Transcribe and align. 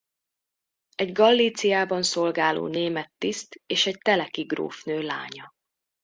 Egy 0.95 1.11
Galíciában 1.11 2.03
szolgáló 2.03 2.67
német 2.67 3.11
tiszt 3.17 3.61
és 3.65 3.85
egy 3.87 3.97
Teleki 3.97 4.41
grófnő 4.41 4.99
lánya. 5.01 5.53